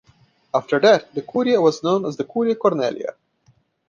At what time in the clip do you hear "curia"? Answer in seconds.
1.21-1.61, 2.23-2.55